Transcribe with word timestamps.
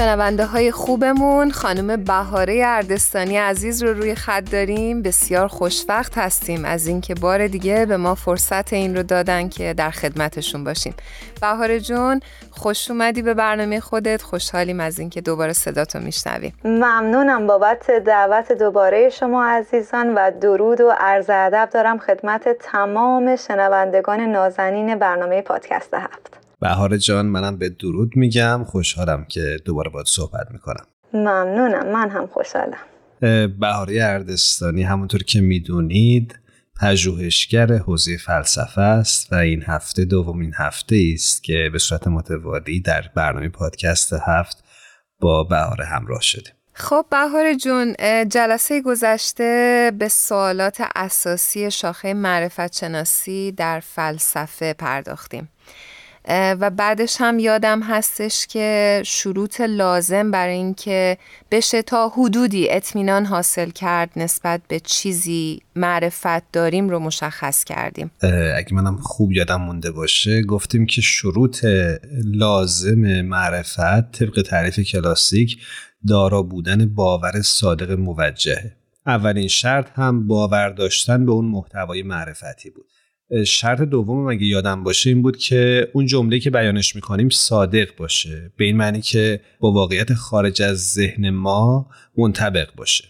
شنونده 0.00 0.46
های 0.46 0.70
خوبمون. 0.70 1.50
خانم 1.50 2.04
بهاره 2.04 2.62
اردستانی 2.66 3.36
عزیز 3.36 3.82
رو 3.82 3.94
روی 3.94 4.14
خط 4.14 4.50
داریم. 4.52 5.02
بسیار 5.02 5.48
خوشوقت 5.48 6.18
هستیم 6.18 6.64
از 6.64 6.86
اینکه 6.86 7.14
بار 7.14 7.46
دیگه 7.46 7.86
به 7.86 7.96
ما 7.96 8.14
فرصت 8.14 8.72
این 8.72 8.96
رو 8.96 9.02
دادن 9.02 9.48
که 9.48 9.74
در 9.74 9.90
خدمتشون 9.90 10.64
باشیم. 10.64 10.94
بهاره 11.40 11.80
جون 11.80 12.20
خوش 12.50 12.90
اومدی 12.90 13.22
به 13.22 13.34
برنامه 13.34 13.80
خودت. 13.80 14.22
خوشحالیم 14.22 14.80
از 14.80 14.98
اینکه 14.98 15.20
دوباره 15.20 15.52
صداتو 15.52 15.98
میشنویم. 15.98 16.52
ممنونم 16.64 17.46
بابت 17.46 17.90
دعوت 17.90 18.52
دوباره 18.52 19.10
شما 19.10 19.44
عزیزان 19.44 20.14
و 20.14 20.30
درود 20.40 20.80
و 20.80 20.90
عرض 20.98 21.30
ادب 21.30 21.68
دارم 21.72 21.98
خدمت 21.98 22.48
تمام 22.48 23.36
شنوندگان 23.36 24.20
نازنین 24.20 24.94
برنامه 24.94 25.42
پادکست 25.42 25.94
هفت. 25.94 26.39
بهار 26.60 26.96
جان 26.96 27.26
منم 27.26 27.56
به 27.56 27.68
درود 27.68 28.16
میگم. 28.16 28.64
خوشحالم 28.64 29.24
که 29.24 29.56
دوباره 29.64 29.90
باید 29.90 30.06
صحبت 30.06 30.46
می‌کنم. 30.50 30.84
ممنونم. 31.12 31.92
من 31.92 32.10
هم 32.10 32.26
خوشحالم. 32.26 32.78
بهاری 33.60 34.00
اردستانی 34.00 34.82
همونطور 34.82 35.22
که 35.22 35.40
می‌دونید 35.40 36.38
پژوهشگر 36.80 37.72
حوزه 37.72 38.16
فلسفه 38.16 38.80
است 38.80 39.32
و 39.32 39.36
این 39.36 39.62
هفته 39.66 40.04
دومین 40.04 40.52
هفته 40.56 41.10
است 41.14 41.44
که 41.44 41.70
به 41.72 41.78
صورت 41.78 42.08
متوالی 42.08 42.80
در 42.80 43.10
برنامه 43.14 43.48
پادکست 43.48 44.12
هفت 44.26 44.64
با 45.20 45.44
بهار 45.44 45.82
همراه 45.82 46.22
شده 46.22 46.50
خب 46.72 47.06
بهار 47.10 47.54
جون 47.54 47.94
جلسه 48.28 48.82
گذشته 48.82 49.92
به 49.98 50.08
سوالات 50.08 50.82
اساسی 50.96 51.70
شاخه 51.70 52.14
معرفت 52.14 52.76
شناسی 52.76 53.52
در 53.52 53.80
فلسفه 53.80 54.72
پرداختیم. 54.72 55.48
و 56.28 56.70
بعدش 56.70 57.16
هم 57.18 57.38
یادم 57.38 57.82
هستش 57.82 58.46
که 58.46 59.02
شروط 59.06 59.60
لازم 59.60 60.30
برای 60.30 60.54
اینکه 60.54 61.18
بشه 61.50 61.82
تا 61.82 62.08
حدودی 62.08 62.70
اطمینان 62.70 63.26
حاصل 63.26 63.70
کرد 63.70 64.10
نسبت 64.16 64.60
به 64.68 64.80
چیزی 64.80 65.62
معرفت 65.76 66.52
داریم 66.52 66.88
رو 66.88 66.98
مشخص 66.98 67.64
کردیم. 67.64 68.10
اگه 68.56 68.74
منم 68.74 68.96
خوب 68.96 69.32
یادم 69.32 69.60
مونده 69.60 69.90
باشه 69.90 70.42
گفتیم 70.42 70.86
که 70.86 71.00
شروط 71.00 71.64
لازم 72.24 73.22
معرفت 73.22 74.12
طبق 74.12 74.42
تعریف 74.42 74.80
کلاسیک 74.80 75.58
دارا 76.08 76.42
بودن 76.42 76.94
باور 76.94 77.42
صادق 77.42 77.90
موجهه. 77.90 78.76
اولین 79.06 79.48
شرط 79.48 79.90
هم 79.94 80.26
باور 80.26 80.68
داشتن 80.68 81.26
به 81.26 81.32
اون 81.32 81.44
محتوای 81.44 82.02
معرفتی 82.02 82.70
بود. 82.70 82.86
شرط 83.46 83.80
دوم 83.80 84.28
اگه 84.28 84.46
یادم 84.46 84.84
باشه 84.84 85.10
این 85.10 85.22
بود 85.22 85.36
که 85.36 85.88
اون 85.92 86.06
جمله 86.06 86.38
که 86.38 86.50
بیانش 86.50 86.96
می‌کنیم 86.96 87.28
صادق 87.28 87.96
باشه. 87.96 88.52
به 88.56 88.64
این 88.64 88.76
معنی 88.76 89.00
که 89.00 89.40
با 89.60 89.72
واقعیت 89.72 90.14
خارج 90.14 90.62
از 90.62 90.92
ذهن 90.92 91.30
ما 91.30 91.86
منطبق 92.16 92.74
باشه. 92.76 93.04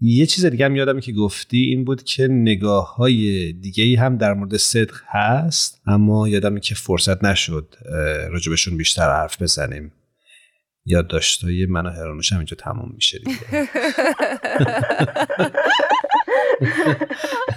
یه 0.00 0.26
چیز 0.26 0.46
دیگه 0.46 0.64
هم 0.64 0.76
یادم 0.76 1.00
که 1.00 1.12
گفتی 1.12 1.58
این 1.58 1.84
بود 1.84 2.02
که 2.02 2.28
نگاه 2.28 2.96
های 2.96 3.52
دیگه 3.52 4.00
هم 4.00 4.16
در 4.16 4.34
مورد 4.34 4.56
صدق 4.56 4.94
هست 5.06 5.80
اما 5.86 6.28
یادم 6.28 6.58
که 6.58 6.74
فرصت 6.74 7.24
نشد 7.24 7.74
راجبشون 8.30 8.76
بیشتر 8.76 9.10
حرف 9.10 9.42
بزنیم. 9.42 9.92
یاد 10.86 11.08
داشتای 11.08 11.66
من 11.66 11.86
و 11.86 11.90
هرانوش 11.90 12.32
هم 12.32 12.38
اینجا 12.38 12.56
تموم 12.56 12.92
میشه 12.94 13.18
دیگه. 13.18 13.38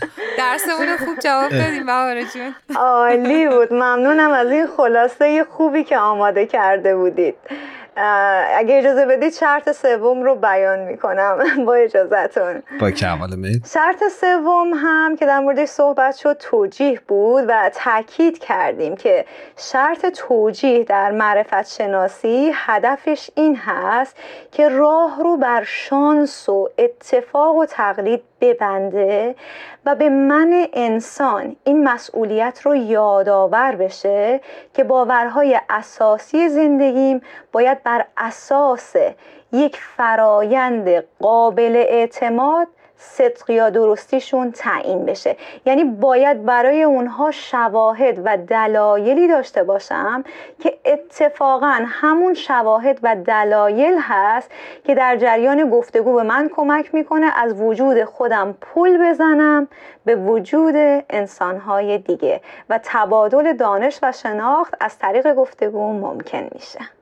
درسمون 0.41 0.97
خوب 0.97 1.19
جواب 1.19 1.51
دادیم 1.51 1.85
بهاره 1.85 2.25
جون. 2.25 2.55
عالی 2.75 3.47
بود 3.47 3.73
ممنونم 3.73 4.31
از 4.31 4.51
این 4.51 4.67
خلاصه 4.67 5.43
خوبی 5.43 5.83
که 5.83 5.97
آماده 5.97 6.45
کرده 6.45 6.95
بودید. 6.95 7.35
اگه 8.55 8.77
اجازه 8.77 9.05
بدید 9.05 9.33
شرط 9.33 9.71
سوم 9.71 10.23
رو 10.23 10.35
بیان 10.35 10.79
می‌کنم 10.79 11.37
با 11.65 11.73
اجازهتون. 11.73 12.63
با 12.79 12.91
کمال 12.91 13.35
میل 13.35 13.61
شرط 13.73 14.03
سوم 14.21 14.73
هم 14.73 15.15
که 15.15 15.25
در 15.25 15.39
موردش 15.39 15.67
صحبت 15.67 16.15
شد 16.15 16.33
توجیه 16.33 16.99
بود 17.07 17.45
و 17.47 17.71
تاکید 17.73 18.39
کردیم 18.39 18.95
که 18.95 19.25
شرط 19.57 20.05
توجیه 20.05 20.83
در 20.83 21.11
معرفت 21.11 21.67
شناسی 21.67 22.51
هدفش 22.55 23.29
این 23.35 23.55
هست 23.55 24.15
که 24.51 24.69
راه 24.69 25.23
رو 25.23 25.37
بر 25.37 25.63
شانس 25.63 26.49
و 26.49 26.69
اتفاق 26.77 27.55
و 27.55 27.65
تقلید 27.65 28.23
ببنده 28.41 29.35
و 29.85 29.95
به 29.95 30.09
من 30.09 30.67
انسان 30.73 31.55
این 31.63 31.83
مسئولیت 31.83 32.61
رو 32.63 32.75
یادآور 32.75 33.75
بشه 33.75 34.41
که 34.73 34.83
باورهای 34.83 35.59
اساسی 35.69 36.49
زندگیم 36.49 37.21
باید 37.51 37.83
بر 37.83 38.05
اساس 38.17 38.95
یک 39.51 39.77
فرایند 39.77 41.03
قابل 41.19 41.83
اعتماد 41.87 42.67
صدق 43.01 43.49
یا 43.49 43.69
درستیشون 43.69 44.51
تعیین 44.51 45.05
بشه. 45.05 45.35
یعنی 45.65 45.83
باید 45.83 46.45
برای 46.45 46.83
اونها 46.83 47.31
شواهد 47.31 48.21
و 48.25 48.37
دلایلی 48.37 49.27
داشته 49.27 49.63
باشم 49.63 50.23
که 50.59 50.77
اتفاقا 50.85 51.79
همون 51.85 52.33
شواهد 52.33 52.99
و 53.03 53.15
دلایل 53.15 53.97
هست 54.01 54.51
که 54.83 54.95
در 54.95 55.17
جریان 55.17 55.69
گفتگو 55.69 56.13
به 56.13 56.23
من 56.23 56.49
کمک 56.55 56.93
می‌کنه 56.93 57.25
از 57.35 57.61
وجود 57.61 58.03
خودم 58.03 58.55
پول 58.61 59.09
بزنم 59.09 59.67
به 60.05 60.15
وجود 60.15 60.75
انسانهای 61.09 61.97
دیگه. 61.97 62.41
و 62.69 62.79
تبادل 62.83 63.53
دانش 63.53 63.99
و 64.03 64.11
شناخت 64.11 64.75
از 64.79 64.99
طریق 64.99 65.33
گفتگو 65.33 65.93
ممکن 65.93 66.47
میشه. 66.51 67.00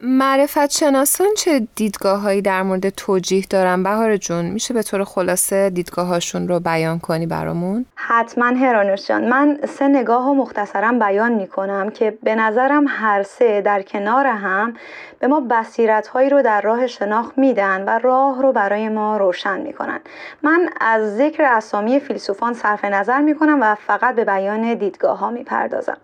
معرفت 0.00 0.70
شناسان 0.70 1.26
چه 1.36 1.66
دیدگاه 1.74 2.20
هایی 2.20 2.42
در 2.42 2.62
مورد 2.62 2.88
توجیه 2.88 3.44
دارن؟ 3.50 3.82
بهار 3.82 4.16
جون 4.16 4.44
میشه 4.44 4.74
به 4.74 4.82
طور 4.82 5.04
خلاصه 5.04 5.70
دیدگاه 5.70 6.06
هاشون 6.06 6.48
رو 6.48 6.60
بیان 6.60 6.98
کنی 6.98 7.26
برامون؟ 7.26 7.86
حتما 7.94 8.44
هرانوش 8.46 9.08
جان 9.08 9.28
من 9.28 9.58
سه 9.68 9.88
نگاه 9.88 10.22
ها 10.22 10.34
مختصرا 10.34 10.92
بیان 10.92 11.32
می‌کنم 11.32 11.90
که 11.90 12.18
به 12.22 12.34
نظرم 12.34 12.84
هر 12.88 13.22
سه 13.22 13.60
در 13.60 13.82
کنار 13.82 14.26
هم 14.26 14.74
به 15.18 15.26
ما 15.26 15.40
بصیرت 15.40 16.06
هایی 16.08 16.30
رو 16.30 16.42
در 16.42 16.60
راه 16.60 16.86
شناخت 16.86 17.38
میدن 17.38 17.84
و 17.84 17.98
راه 17.98 18.42
رو 18.42 18.52
برای 18.52 18.88
ما 18.88 19.16
روشن 19.16 19.60
می‌کنن. 19.60 20.00
من 20.42 20.68
از 20.80 21.16
ذکر 21.16 21.42
اسامی 21.42 22.00
فیلسوفان 22.00 22.54
صرف 22.54 22.84
نظر 22.84 23.20
می‌کنم 23.20 23.58
و 23.62 23.74
فقط 23.74 24.14
به 24.14 24.24
بیان 24.24 24.74
دیدگاه 24.74 25.18
ها 25.18 25.30
می‌پردازم. 25.30 25.96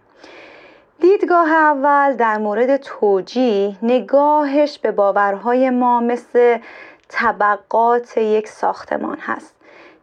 دیدگاه 1.02 1.52
اول 1.52 2.16
در 2.16 2.38
مورد 2.38 2.76
توجیه 2.76 3.76
نگاهش 3.82 4.78
به 4.78 4.92
باورهای 4.92 5.70
ما 5.70 6.00
مثل 6.00 6.58
طبقات 7.08 8.16
یک 8.16 8.48
ساختمان 8.48 9.18
هست 9.20 9.54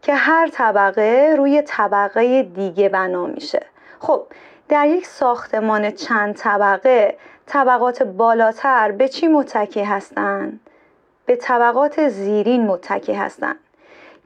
که 0.02 0.14
هر 0.16 0.48
طبقه 0.48 1.36
روی 1.38 1.62
طبقه 1.62 2.44
دیگه 2.44 2.90
بنا 2.90 3.26
میشه 3.26 3.66
خب 4.00 4.26
در 4.70 4.88
یک 4.88 5.06
ساختمان 5.06 5.92
چند 5.92 6.36
طبقه 6.36 7.18
طبقات 7.46 8.04
بالاتر 8.04 8.92
به 8.92 9.08
چی 9.08 9.28
متکی 9.28 9.82
هستند؟ 9.82 10.60
به 11.26 11.36
طبقات 11.36 12.08
زیرین 12.08 12.68
متکی 12.68 13.14
هستند 13.14 13.60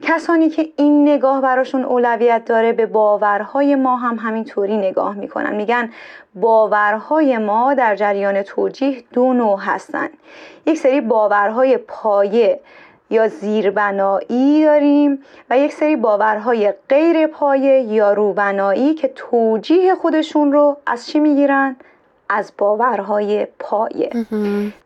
کسانی 0.02 0.48
که 0.48 0.68
این 0.76 1.08
نگاه 1.08 1.40
براشون 1.40 1.84
اولویت 1.84 2.44
داره 2.44 2.72
به 2.72 2.86
باورهای 2.86 3.74
ما 3.74 3.96
هم 3.96 4.16
همینطوری 4.18 4.76
نگاه 4.76 5.14
می‌کنن 5.14 5.54
میگن 5.54 5.90
باورهای 6.34 7.38
ما 7.38 7.74
در 7.74 7.96
جریان 7.96 8.42
توجیه 8.42 9.04
دو 9.12 9.32
نوع 9.32 9.58
هستن 9.60 10.08
یک 10.66 10.78
سری 10.78 11.00
باورهای 11.00 11.76
پایه 11.76 12.60
یا 13.10 13.28
زیربنایی 13.28 14.64
داریم 14.64 15.18
و 15.50 15.58
یک 15.58 15.72
سری 15.72 15.96
باورهای 15.96 16.72
غیر 16.88 17.26
پایه 17.26 17.80
یا 17.80 18.12
روبنایی 18.12 18.94
که 18.94 19.08
توجیه 19.08 19.94
خودشون 19.94 20.52
رو 20.52 20.76
از 20.86 21.06
چی 21.06 21.20
می‌گیرن؟ 21.20 21.76
از 22.28 22.52
باورهای 22.58 23.46
پایه. 23.58 24.10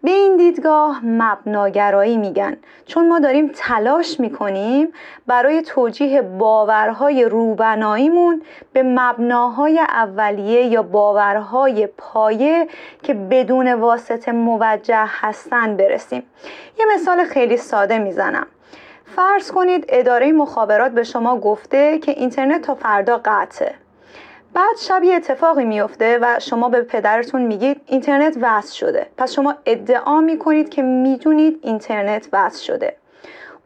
به 0.02 0.10
این 0.10 0.36
دیدگاه 0.36 1.00
مبناگرایی 1.04 2.16
میگن. 2.16 2.56
چون 2.86 3.08
ما 3.08 3.18
داریم 3.18 3.50
تلاش 3.54 4.20
می‌کنیم 4.20 4.88
برای 5.26 5.62
توجیه 5.62 6.22
باورهای 6.22 7.24
روبناییمون 7.24 8.42
به 8.72 8.82
مبناهای 8.82 9.78
اولیه 9.78 10.66
یا 10.66 10.82
باورهای 10.82 11.86
پایه 11.86 12.68
که 13.02 13.14
بدون 13.14 13.72
واسطه 13.72 14.32
موجه 14.32 15.04
هستن 15.06 15.76
برسیم. 15.76 16.22
یه 16.78 16.86
مثال 16.94 17.24
خیلی 17.24 17.56
ساده 17.56 17.98
می‌زنم. 17.98 18.46
فرض 19.16 19.50
کنید 19.50 19.84
اداره 19.88 20.32
مخابرات 20.32 20.92
به 20.92 21.04
شما 21.04 21.40
گفته 21.40 21.98
که 21.98 22.12
اینترنت 22.12 22.62
تا 22.62 22.74
فردا 22.74 23.20
قطعه. 23.24 23.74
بعد 24.54 24.76
شب 24.78 25.02
یه 25.04 25.14
اتفاقی 25.14 25.64
میفته 25.64 26.18
و 26.22 26.38
شما 26.40 26.68
به 26.68 26.82
پدرتون 26.82 27.42
میگید 27.42 27.80
اینترنت 27.86 28.36
وصل 28.40 28.74
شده. 28.74 29.06
پس 29.16 29.32
شما 29.32 29.54
ادعا 29.66 30.20
می‌کنید 30.20 30.68
که 30.68 30.82
می‌دونید 30.82 31.58
اینترنت 31.62 32.28
وصل 32.32 32.64
شده. 32.64 32.96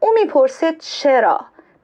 او 0.01 0.09
می‌پرسه 0.23 0.73
چرا؟ 0.73 1.41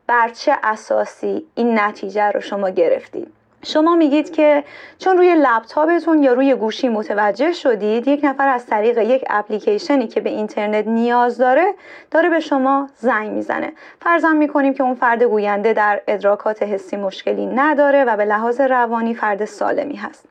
بر 0.06 0.28
چه 0.28 0.56
اساسی 0.62 1.46
این 1.54 1.78
نتیجه 1.78 2.30
رو 2.30 2.40
شما 2.40 2.70
گرفتید؟ 2.70 3.37
شما 3.62 3.96
میگید 3.96 4.32
که 4.32 4.64
چون 4.98 5.16
روی 5.16 5.34
لپتاپتون 5.34 6.22
یا 6.22 6.32
روی 6.32 6.54
گوشی 6.54 6.88
متوجه 6.88 7.52
شدید 7.52 8.08
یک 8.08 8.20
نفر 8.24 8.48
از 8.48 8.66
طریق 8.66 8.98
یک 8.98 9.24
اپلیکیشنی 9.30 10.06
که 10.06 10.20
به 10.20 10.30
اینترنت 10.30 10.86
نیاز 10.86 11.38
داره 11.38 11.74
داره 12.10 12.30
به 12.30 12.40
شما 12.40 12.88
زنگ 12.96 13.30
می‌زنه. 13.30 13.72
فرضم 14.00 14.36
می‌کنیم 14.36 14.74
که 14.74 14.82
اون 14.82 14.94
فرد 14.94 15.22
گوینده 15.22 15.72
در 15.72 16.00
ادراکات 16.08 16.62
حسی 16.62 16.96
مشکلی 16.96 17.46
نداره 17.46 18.04
و 18.04 18.16
به 18.16 18.24
لحاظ 18.24 18.60
روانی 18.60 19.14
فرد 19.14 19.44
سالمی 19.44 19.96
هست. 19.96 20.24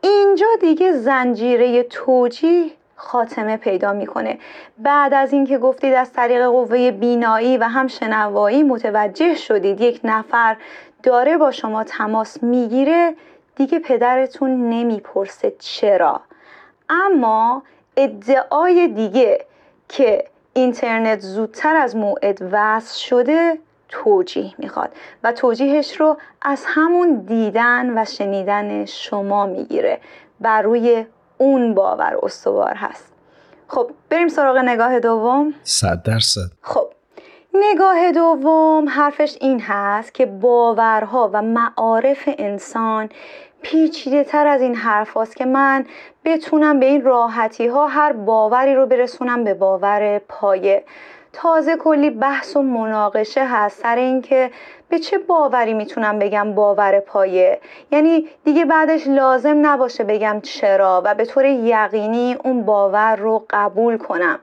اینجا 0.00 0.46
دیگه 0.60 0.92
زنجیره 0.92 1.82
توجیه 1.82 2.70
خاتمه 2.96 3.56
پیدا 3.56 3.92
می‌کنه. 3.92 4.38
بعد 4.78 5.14
از 5.14 5.32
اینکه 5.32 5.58
گفتید 5.58 5.94
از 5.94 6.12
طریق 6.12 6.46
قوه 6.46 6.90
بینایی 6.90 7.58
و 7.58 7.64
هم 7.64 7.86
شنوایی 7.86 8.62
متوجه 8.62 9.34
شدید 9.34 9.80
یک 9.80 10.00
نفر 10.04 10.56
داره 11.06 11.36
با 11.36 11.50
شما 11.50 11.84
تماس 11.84 12.42
می‌گیره 12.42 13.14
دیگه 13.56 13.78
پدرتون 13.78 14.68
نمی‌پرسه 14.70 15.52
چرا. 15.58 16.20
اما 16.88 17.62
ادعای 17.96 18.88
دیگه 18.88 19.44
که 19.88 20.24
اینترنت 20.52 21.20
زودتر 21.20 21.76
از 21.76 21.96
موعد 21.96 22.38
وصل 22.52 22.98
شده 22.98 23.58
توجیه 23.88 24.54
می‌خواد 24.58 24.90
و 25.22 25.32
توجیهش 25.32 26.00
رو 26.00 26.16
از 26.42 26.64
همون 26.66 27.14
دیدن 27.14 27.98
و 27.98 28.04
شنیدن 28.04 28.84
شما 28.84 29.46
می‌گیره. 29.46 30.00
بر 30.40 30.62
روی 30.62 31.06
اون 31.38 31.74
باور 31.74 32.18
استوار 32.22 32.74
هست. 32.74 33.12
خب 33.68 33.90
بریم 34.10 34.28
سراغ 34.28 34.56
نگاه 34.56 35.00
دوم. 35.00 35.54
صد 35.62 36.02
درصد. 36.02 36.50
خب 36.62 36.88
نگاه 37.60 38.12
دوم 38.12 38.88
حرفش 38.88 39.36
این 39.40 39.60
هست 39.60 40.14
که 40.14 40.26
باورها 40.26 41.30
و 41.32 41.42
معارف 41.42 42.28
انسان 42.38 43.08
پیچیده 43.62 44.24
تر 44.24 44.46
از 44.46 44.60
این 44.60 44.74
حرف 44.74 45.16
هست 45.16 45.36
که 45.36 45.44
من 45.44 45.86
بتونم 46.24 46.80
به 46.80 46.86
این 46.86 47.04
راحتی 47.04 47.66
ها 47.66 47.86
هر 47.86 48.12
باوری 48.12 48.74
رو 48.74 48.86
برسونم 48.86 49.44
به 49.44 49.54
باور 49.54 50.18
پایه. 50.18 50.84
تازه 51.32 51.76
کلی 51.76 52.10
بحث 52.10 52.56
و 52.56 52.62
مناقشه 52.62 53.44
هست 53.44 53.82
سر 53.82 53.96
اینکه 53.96 54.50
به 54.88 54.98
چه 54.98 55.18
باوری 55.18 55.74
می‌تونم 55.74 56.18
بگم 56.18 56.54
باور 56.54 57.00
پایه. 57.00 57.60
یعنی 57.90 58.28
دیگه 58.44 58.64
بعدش 58.64 59.06
لازم 59.06 59.66
نباشه 59.66 60.04
بگم 60.04 60.40
چرا 60.42 61.02
و 61.04 61.14
به 61.14 61.24
طور 61.24 61.44
یقینی 61.44 62.36
اون 62.44 62.64
باور 62.64 63.16
رو 63.16 63.46
قبول 63.50 63.96
کنم. 63.96 64.38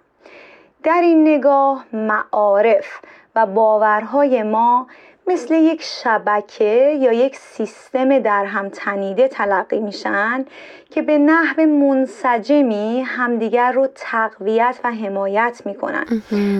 در 0.83 1.01
این 1.01 1.27
نگاه 1.27 1.85
معارف 1.93 2.99
و 3.35 3.45
باورهای 3.45 4.43
ما 4.43 4.87
مثل 5.27 5.53
یک 5.53 5.81
شبکه 5.81 6.97
یا 6.99 7.11
یک 7.11 7.35
سیستم 7.35 8.19
در 8.19 8.45
هم 8.45 8.69
تنیده 8.69 9.27
تلقی 9.27 9.79
میشن 9.79 10.45
که 10.89 11.01
به 11.01 11.17
نحو 11.17 11.61
منسجمی 11.61 13.01
همدیگر 13.01 13.71
رو 13.71 13.87
تقویت 13.95 14.79
و 14.83 14.91
حمایت 14.91 15.61
می‌کنن. 15.65 16.05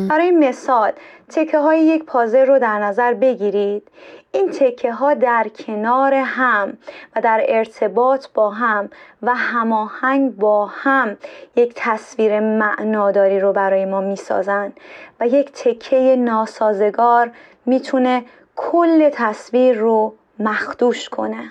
برای 0.10 0.32
مثال 0.32 0.92
تکه 1.30 1.60
های 1.60 1.80
یک 1.80 2.04
پازل 2.04 2.46
رو 2.46 2.60
در 2.60 2.80
نظر 2.80 3.14
بگیرید. 3.14 3.88
این 4.34 4.52
تکه 4.52 4.94
ها 4.94 5.14
در 5.14 5.52
کنار 5.68 6.14
هم 6.14 6.78
و 7.16 7.22
در 7.22 7.46
ارتباط 7.48 8.26
با 8.34 8.50
هم 8.50 8.90
و 9.22 9.36
هماهنگ 9.36 10.36
با 10.36 10.66
هم 10.66 11.18
یک 11.56 11.74
تصویر 11.76 12.40
معناداری 12.40 13.40
رو 13.40 13.54
برای 13.54 13.86
ما 13.86 14.02
می‌سازن 14.02 14.74
و 15.20 15.28
یک 15.28 15.52
تکه 15.52 16.16
ناسازگار 16.20 17.32
می‌تونه 17.66 18.24
کل 18.56 19.10
تصویر 19.14 19.78
رو 19.78 20.16
مخدوش 20.40 21.10
کنه. 21.10 21.50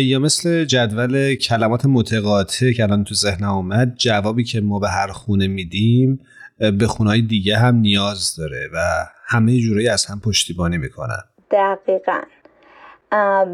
یا 0.00 0.18
مثل 0.18 0.64
جدول 0.64 1.34
کلمات 1.34 1.86
متقاطع 1.86 2.72
که 2.72 2.82
الان 2.82 3.04
تو 3.04 3.14
ذهن 3.14 3.44
اومد 3.44 3.94
جوابی 3.96 4.44
که 4.44 4.60
ما 4.60 4.78
به 4.78 4.88
هر 4.88 5.08
خونه 5.08 5.46
میدیم 5.46 6.20
به 6.58 6.86
خونهای 6.86 7.22
دیگه 7.22 7.56
هم 7.56 7.76
نیاز 7.76 8.36
داره 8.36 8.68
و 8.74 8.78
همه 9.26 9.60
جورایی 9.60 9.88
از 9.88 10.06
هم 10.06 10.20
پشتیبانی 10.20 10.78
می‌کنن. 10.78 11.22
دقیقا. 11.50 12.20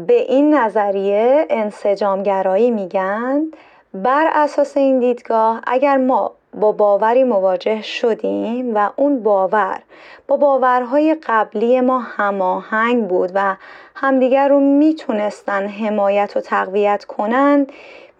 به 0.07 0.13
این 0.13 0.55
نظریه 0.55 1.47
انسجامگرایی 1.49 2.71
میگن. 2.71 3.51
بر 3.93 4.29
اساس 4.33 4.77
این 4.77 4.99
دیدگاه 4.99 5.61
اگر 5.67 5.97
ما 5.97 6.31
با 6.53 6.71
باوری 6.71 7.23
مواجه 7.23 7.81
شدیم 7.81 8.75
و 8.75 8.89
اون 8.95 9.23
باور 9.23 9.79
با 10.27 10.37
باورهای 10.37 11.17
قبلی 11.27 11.81
ما 11.81 11.99
هماهنگ 11.99 13.07
بود 13.07 13.31
و 13.33 13.55
همدیگر 13.95 14.47
رو 14.47 14.59
می‌تونستن 14.59 15.67
حمایت 15.67 16.37
و 16.37 16.41
تقویت 16.41 17.05
کنند 17.05 17.71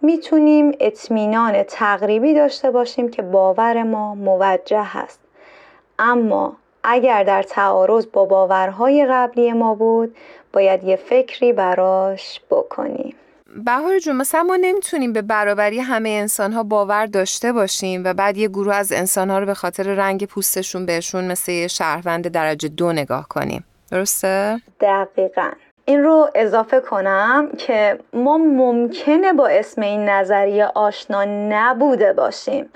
می‌تونیم 0.02 0.72
اطمینان 0.80 1.62
تقریبی 1.62 2.34
داشته 2.34 2.70
باشیم 2.70 3.10
که 3.10 3.22
باور 3.22 3.82
ما 3.82 4.14
موجه 4.14 4.82
هست 4.82 5.20
اما 5.98 6.56
اگر 6.88 7.24
در 7.24 7.42
تعارض 7.42 8.06
با 8.12 8.24
باورهای 8.24 9.06
قبلی 9.10 9.52
ما 9.52 9.74
بود 9.74 10.16
باید 10.52 10.84
یه 10.84 10.96
فکری 10.96 11.52
براش 11.52 12.40
بکنیم. 12.50 13.14
بهار 13.64 13.98
جون 13.98 14.16
مثلا 14.16 14.42
ما 14.42 14.56
نمی‌تونیم 14.56 15.12
به 15.12 15.22
برابری 15.22 15.80
همه 15.80 16.08
انسان 16.08 16.52
ها 16.52 16.62
باور 16.62 17.06
داشته 17.06 17.52
باشیم 17.52 18.02
و 18.04 18.14
بعد 18.14 18.36
یه 18.36 18.48
گروه 18.48 18.74
از 18.74 18.92
انسان 18.92 19.30
ها 19.30 19.38
رو 19.38 19.46
به 19.46 19.54
خاطر 19.54 19.82
رنگ 19.82 20.26
پوستشون 20.26 20.86
بهشون 20.86 21.24
مثل 21.24 21.52
یه 21.52 21.68
شهروند 21.68 22.28
درجه 22.28 22.68
دو 22.68 22.92
نگاه 22.92 23.28
کنیم. 23.28 23.64
درسته؟ 23.90 24.60
دقیقا. 24.80 25.50
این 25.88 26.04
رو 26.04 26.30
اضافه 26.34 26.80
کنم 26.80 27.48
که 27.58 27.98
ما 28.12 28.38
ممکنه 28.38 29.32
با 29.32 29.46
اسم 29.46 29.82
این 29.82 30.08
نظریه 30.08 30.66
آشنا 30.66 31.24
نبوده 31.24 32.12
باشیم. 32.12 32.68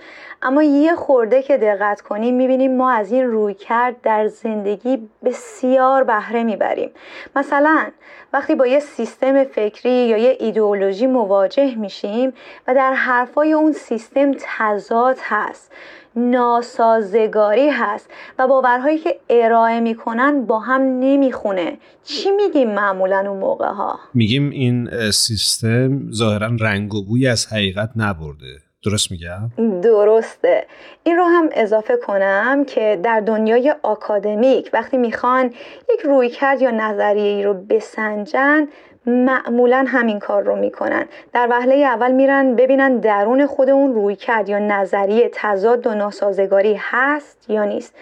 اما 0.43 0.63
یه 0.63 0.95
خورده 0.95 1.43
که 1.43 1.57
دقت 1.59 2.01
کنیم 2.01 2.35
می‌بینیم 2.35 2.77
ما 2.77 2.91
از 2.91 3.13
این 3.13 3.27
روی 3.27 3.55
کرد 3.55 4.01
در 4.03 4.27
زندگی 4.27 5.09
بسیار 5.25 6.05
بهره 6.05 6.43
می‌بریم. 6.43 6.91
مثلا 7.37 7.87
وقتی 8.33 8.55
با 8.55 8.67
یه 8.67 8.81
سیستم 8.81 9.45
فکری 9.45 9.91
یا 9.91 10.17
یه 10.17 10.37
ایدئولوژی 10.41 11.07
مواجه 11.07 11.75
میشیم 11.75 12.33
و 12.69 12.75
در 12.75 12.93
حرفای 12.93 13.53
اون 13.53 13.73
سیستم 13.73 14.33
تضاد 14.39 15.17
هست. 15.23 15.73
ناسازگاری 16.17 17.69
هست 17.69 18.11
و 18.39 18.47
باورهایی 18.47 18.99
که 18.99 19.21
ارائه 19.31 19.81
می‌کنن 19.81 20.47
با 20.47 20.59
هم 20.59 20.83
نمی‌خونه. 20.83 21.79
چی 22.05 22.31
میگیم 22.31 22.71
معمولا 22.71 23.31
اون 23.31 23.39
موقع 23.39 23.69
ها 23.69 23.99
میگیم 24.15 24.51
این 24.51 25.11
سیستم 25.11 26.13
ظاهرا 26.13 26.51
رنگ 26.61 26.95
و 26.95 27.05
بوی 27.05 27.27
از 27.27 27.47
حقیقت 27.47 27.91
نبرده. 27.97 28.61
درست 28.85 29.11
میگم؟ 29.11 29.81
درسته. 29.83 30.67
این 31.03 31.17
رو 31.17 31.25
هم 31.25 31.49
اضافه 31.53 31.97
کنم 31.97 32.65
که 32.65 33.01
در 33.03 33.21
دنیای 33.21 33.75
آکادمیک 33.83 34.71
وقتی 34.73 34.97
می‌خوان 34.97 35.47
یک 35.95 36.01
رویکرد 36.05 36.63
یا 36.63 36.71
نظریه 36.71 37.23
ای 37.23 37.43
رو 37.43 37.55
بسنجن 37.55 38.69
معمولا 39.07 39.85
همین 39.89 40.19
کار 40.19 40.43
رو 40.43 40.57
می‌کنن. 40.57 41.05
در 41.33 41.47
وهله 41.51 41.75
اول 41.75 42.13
میرن 42.13 42.57
ببینن 42.57 42.99
درون 42.99 43.47
خود 43.47 43.71
اون 43.71 43.95
روی 43.95 44.17
کرد 44.17 44.49
یا 44.49 44.59
نظریه 44.59 45.31
تضاد 45.33 45.87
و 45.87 45.95
ناسازگاری 45.95 46.77
هست 46.81 47.51
یا 47.51 47.65
نیست. 47.65 47.95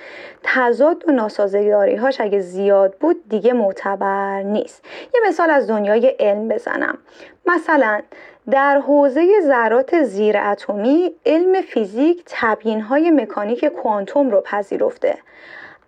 تضاد 0.42 1.08
و 1.08 1.12
ناسازگاری 1.12 1.96
هاش 1.96 2.20
اگه 2.20 2.40
زیاد 2.40 2.94
بود 3.00 3.28
دیگه 3.28 3.52
معتبر 3.52 4.42
نیست. 4.42 4.84
یه 5.14 5.20
مثال 5.28 5.50
از 5.50 5.70
دنیای 5.70 6.06
علم 6.06 6.48
بزنم. 6.48 6.98
مثلا 7.46 8.00
در 8.50 8.78
حوزه 8.78 9.40
ذرات 9.42 10.02
زیر 10.02 10.36
اتمی 10.38 11.12
علم 11.26 11.60
فیزیک 11.60 12.22
تبیین 12.26 12.80
های 12.80 13.10
مکانیک 13.10 13.64
کوانتوم 13.64 14.30
رو 14.30 14.40
پذیرفته. 14.40 15.18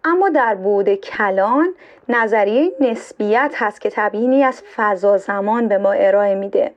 اما 0.04 0.28
در 0.28 0.54
بود 0.54 0.95
کلان 0.95 1.75
نظریه 2.09 2.73
نسبیت 2.80 3.52
هست 3.57 3.80
که 3.80 3.90
تبیینی 3.90 4.45
از 4.45 4.62
فضا 4.76 5.19
زمان 5.19 5.69
به 5.69 5.78
ما 5.78 5.92
ارائه 5.92 6.35
میده. 6.35 6.73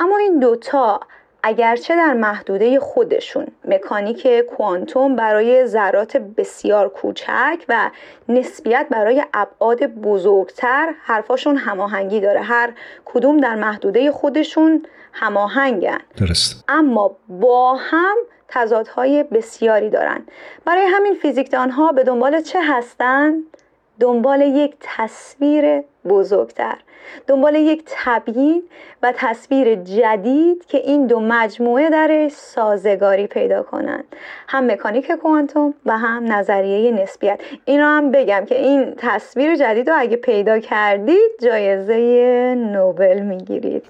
اما 0.00 0.16
این 0.16 0.38
دوتا 0.38 1.00
اگرچه 1.46 1.96
در 1.96 2.12
محدوده 2.12 2.80
خودشون. 2.80 3.46
مکانیک 3.64 4.40
کوانتوم 4.40 5.16
برای 5.16 5.66
ذرات 5.66 6.16
بسیار 6.16 6.88
کوچک 6.88 7.64
و 7.68 7.90
نسبیت 8.28 8.86
برای 8.90 9.24
ابعاد 9.34 9.86
بزرگتر. 9.86 10.94
حرفاشون 11.02 11.56
هماهنگی 11.56 12.20
داره. 12.20 12.40
هر 12.40 12.72
کدوم 13.04 13.36
در 13.36 13.54
محدوده 13.54 14.10
خودشون 14.10 14.86
هماهنگن. 15.12 15.98
درست. 16.16 16.64
اما 16.68 17.16
با 17.28 17.74
هم 17.74 18.16
تضادهای 18.48 19.22
بسیاری 19.22 19.90
دارند 19.90 20.30
برای 20.64 20.86
همین 20.86 21.14
فیزیکدان 21.14 21.70
ها 21.70 21.92
به 21.92 22.04
دنبال 22.04 22.40
چه 22.40 22.58
هستند؟ 22.62 23.42
دنبال 24.00 24.40
یک 24.40 24.76
تصویر 24.80 25.82
بزرگتر. 26.08 26.76
دنبال 27.26 27.54
یک 27.54 27.82
تبیین 27.86 28.62
و 29.02 29.12
تصویر 29.16 29.74
جدید 29.74 30.66
که 30.66 30.78
این 30.78 31.06
دو 31.06 31.20
مجموعه 31.20 31.90
درش 31.90 32.32
سازگاری 32.32 33.26
پیدا 33.26 33.62
کنند 33.62 34.04
هم 34.48 34.70
مکانیک 34.70 35.12
کوانتوم 35.12 35.74
و 35.86 35.98
هم 35.98 36.32
نظریه 36.32 36.92
نسبیت. 36.92 37.40
این 37.64 37.80
رو 37.80 37.86
هم 37.86 38.10
بگم 38.10 38.44
که 38.48 38.62
این 38.62 38.94
تصویر 38.96 39.56
جدید 39.56 39.90
رو 39.90 39.96
اگه 39.98 40.16
پیدا 40.16 40.58
کردید 40.58 41.30
جایزه 41.42 41.94
نوبل 42.72 43.20
می‌گیرید. 43.20 43.84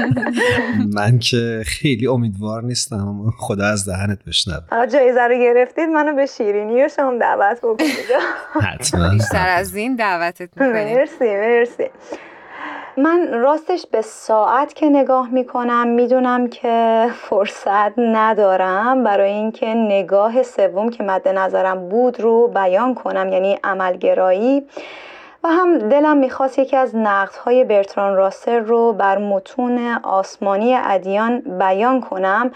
من 0.96 1.18
که 1.18 1.62
خیلی 1.66 2.06
امیدوار 2.06 2.62
نیستم 2.62 3.32
خدا 3.38 3.66
از 3.66 3.88
دهنت 3.88 4.18
بشنوه. 4.26 4.86
جایزه 4.86 5.20
رو 5.20 5.34
گرفتید 5.34 5.88
منو 5.88 6.16
به 6.16 6.26
شیرینی 6.26 6.84
و 6.84 6.88
شام 6.88 7.18
دعوت 7.18 7.58
بکنید. 7.58 7.90
حتما. 8.68 9.08
بیشتر 9.08 9.48
از 9.48 9.74
این 9.74 9.96
دعوتت 9.96 10.48
می‌کنیم. 10.56 10.98
مرسی 11.20 11.36
مرسی. 11.36 11.90
من 12.96 13.28
راستش 13.32 13.86
به 13.86 14.02
ساعت 14.02 14.74
که 14.74 14.86
نگاه 14.88 15.28
می‌کنم 15.30 15.88
می‌دونم 15.88 16.48
که 16.48 17.06
فرصت 17.14 17.98
ندارم 17.98 19.04
برای 19.04 19.32
اینکه 19.32 19.66
نگاه 19.66 20.42
سوم 20.42 20.90
که 20.90 21.02
مد 21.02 21.28
نظرم 21.28 21.88
بود 21.88 22.20
رو 22.20 22.48
بیان 22.48 22.94
کنم 22.94 23.32
یعنی 23.32 23.58
عملگرایی. 23.64 24.66
و 25.44 25.48
هم 25.48 25.78
دلم 25.78 26.16
می‌خواست 26.16 26.58
یکی 26.58 26.76
از 26.76 26.96
نقدهای 26.96 27.64
برتران 27.64 28.16
راسل 28.16 28.64
رو 28.64 28.92
بر 28.92 29.18
متون 29.18 29.78
آسمانی 30.02 30.74
ادیان 30.74 31.40
بیان 31.58 32.00
کنم 32.00 32.50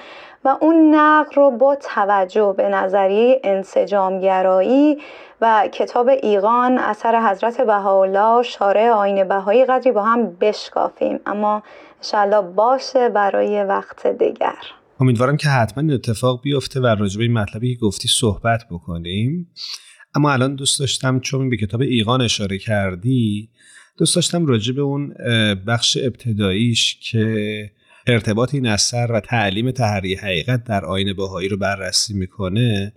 و 0.45 0.57
اون 0.61 0.95
نقد 0.95 1.35
رو 1.35 1.51
با 1.51 1.77
توجه 1.77 2.55
به 2.57 2.69
نظریه 2.69 3.41
انسجامگرایی 3.45 4.99
و 5.41 5.69
کتاب 5.73 6.09
ایقان 6.09 6.79
اثر 6.79 7.31
حضرت 7.31 7.61
بهاءالله 7.61 8.43
شارع 8.43 8.91
آین 8.91 9.29
بهایی 9.29 9.65
قدری 9.65 9.93
با 9.93 10.03
هم 10.03 10.37
بشکافیم. 10.41 11.21
اما 11.27 11.63
انشالله 11.97 12.41
باشه 12.41 13.09
برای 13.09 13.65
وقت 13.65 14.07
دیگر. 14.07 14.57
امیدوارم 15.01 15.37
که 15.37 15.49
حتما 15.49 15.95
اتفاق 15.95 16.41
بیفته 16.43 16.81
و 16.81 16.87
راجع 16.87 17.19
به 17.19 17.25
این 17.25 17.33
مطلبی 17.33 17.75
که 17.75 17.81
گفتی 17.81 18.09
صحبت 18.09 18.61
بکنیم. 18.71 19.51
اما 20.15 20.33
الان 20.33 20.55
دوست 20.55 20.81
داشتم 20.81 21.21
چون 21.21 21.51
به 21.51 21.57
کتاب 21.57 21.81
ایقان 21.81 22.21
اشاره 22.23 22.59
کردی 22.59 23.49
دوست 23.99 24.15
داشتم 24.15 24.47
راجع 24.47 24.75
به 24.75 24.81
اون 24.81 25.15
بخش 25.67 25.99
ابتداییش 26.03 26.99
که 27.01 27.71
ارتباط 28.07 28.55
این 28.55 28.67
اثر 28.67 29.13
و 29.13 29.21
تعلیم 29.21 29.71
تحری 29.71 30.15
حقیقت 30.15 30.65
در 30.65 30.85
آین 30.85 31.13
بهایی 31.13 31.49
رو 31.49 31.57
بررسی 31.57 32.15
می‌کنه 32.15 32.93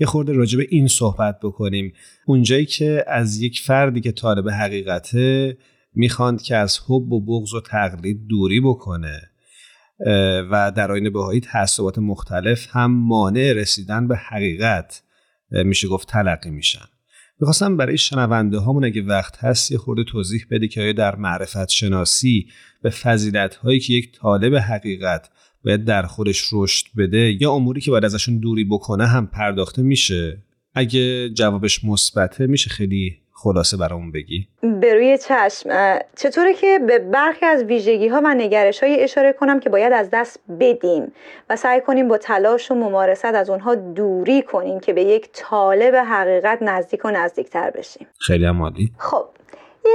یه 0.00 0.06
خورده 0.06 0.32
راجع 0.32 0.58
به 0.58 0.66
این 0.70 0.88
صحبت 0.88 1.40
بکنیم. 1.42 1.92
اونجایی 2.26 2.66
که 2.66 3.04
از 3.08 3.40
یک 3.40 3.60
فردی 3.60 4.00
که 4.00 4.12
طالب 4.12 4.48
حقیقته 4.48 5.56
می‌خواند 5.94 6.42
که 6.42 6.56
از 6.56 6.78
حب 6.78 7.12
و 7.12 7.20
بغض 7.20 7.54
و 7.54 7.60
تقلید 7.60 8.26
دوری 8.28 8.60
بکنه 8.60 9.30
و 10.50 10.72
در 10.76 10.92
آین 10.92 11.12
بهایی 11.12 11.40
تعصبات 11.40 11.98
مختلف 11.98 12.66
هم 12.70 12.90
مانع 12.90 13.52
رسیدن 13.52 14.08
به 14.08 14.16
حقیقت. 14.16 15.02
میشه 15.50 15.88
گفت 15.88 16.08
تلقی 16.08 16.50
میشن. 16.50 16.86
می‌خواستم 17.40 17.76
برای 17.76 17.98
شنونده 17.98 18.58
هامون 18.58 18.84
اگه 18.84 19.02
وقت 19.02 19.44
هست 19.44 19.72
یه 19.72 19.78
خورده 19.78 20.04
توضیح 20.04 20.46
بده 20.50 20.68
که 20.68 20.80
آیا 20.80 20.92
در 20.92 21.16
معرفت 21.16 21.68
شناسی 21.68 22.46
به 22.82 22.90
فضیلت 22.90 23.54
هایی 23.54 23.80
که 23.80 23.92
یک 23.92 24.12
طالب 24.12 24.54
حقیقت 24.54 25.30
باید 25.64 25.84
در 25.84 26.02
خودش 26.02 26.48
رشد 26.52 26.86
بده 26.96 27.36
یا 27.40 27.52
اموری 27.52 27.80
که 27.80 27.90
باید 27.90 28.04
ازشون 28.04 28.38
دوری 28.38 28.64
بکنه 28.64 29.06
هم 29.06 29.26
پرداخته 29.26 29.82
میشه؟ 29.82 30.42
اگه 30.74 31.30
جوابش 31.30 31.84
مثبته 31.84 32.46
میشه 32.46 32.70
خیلی 32.70 33.18
خلاصه 33.38 33.76
برامون 33.76 34.12
بگی. 34.12 34.48
به 34.80 34.94
روی 34.94 35.18
چشم 35.18 35.98
چطوره 36.16 36.54
که 36.54 36.78
به 36.86 36.98
برخی 36.98 37.46
از 37.46 37.62
ویژگی 37.62 38.08
ها 38.08 38.20
و 38.24 38.34
نگرش 38.34 38.82
های 38.82 39.02
اشاره 39.02 39.32
کنم 39.32 39.60
که 39.60 39.70
باید 39.70 39.92
از 39.92 40.08
دست 40.12 40.40
بدیم 40.60 41.12
و 41.50 41.56
سعی 41.56 41.80
کنیم 41.80 42.08
با 42.08 42.18
تلاش 42.18 42.70
و 42.70 42.74
ممارست 42.74 43.24
از 43.24 43.50
اونها 43.50 43.74
دوری 43.74 44.42
کنیم 44.42 44.80
که 44.80 44.92
به 44.92 45.02
یک 45.02 45.28
طالب 45.32 45.94
حقیقت 45.94 46.58
نزدیک 46.62 47.04
و 47.04 47.10
نزدیکتر 47.10 47.70
بشیم. 47.70 48.06
خیلی 48.18 48.46
هم 48.46 48.62
عالی. 48.62 48.92
خب 48.98 49.24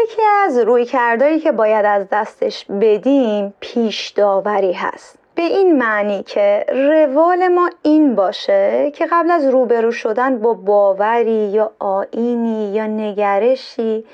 یکی 0.04 0.22
از 0.44 0.58
روی 0.58 0.86
کردهایی 0.86 1.40
که 1.40 1.52
باید 1.52 1.86
از 1.86 2.08
دستش 2.12 2.66
بدیم 2.82 3.54
پیش 3.60 4.10
داوری 4.10 4.74
هست. 4.74 5.21
به 5.36 5.42
این 5.42 5.78
معنی 5.78 6.24
که 6.24 6.66
روال 6.70 7.48
ما 7.48 7.70
این 7.82 8.16
باشه 8.16 8.92
که 8.96 9.08
قبل 9.12 9.32
از 9.32 9.46
روبرو 9.46 9.92
شدن 9.92 10.40
با 10.40 10.54
باوری 10.54 11.50
یا 11.50 11.72
آینی 11.80 12.74
یا 12.74 12.88
نگرشی 12.88 14.06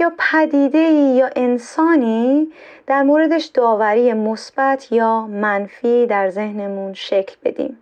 یا 0.00 0.12
پدیده 0.18 0.78
یا 0.78 1.30
انسانی 1.36 2.52
در 2.86 3.02
موردش 3.02 3.44
داوری 3.44 4.12
مثبت 4.12 4.92
یا 4.92 5.26
منفی 5.26 6.06
در 6.06 6.30
ذهنمون 6.30 6.92
شکل 6.92 7.36
بدیم. 7.44 7.78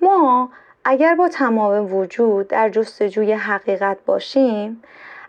ما 0.00 0.50
اگر 0.84 1.14
با 1.14 1.28
تمام 1.28 1.94
وجود 1.94 2.48
در 2.48 2.68
جستجوی 2.68 3.32
حقیقت 3.32 3.96
باشیم 4.06 4.82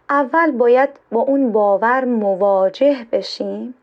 اول 0.10 0.52
باید 0.52 0.90
با 1.12 1.22
اون 1.22 1.52
باور 1.52 2.06
مواجه 2.06 3.06
بشیم 3.12 3.74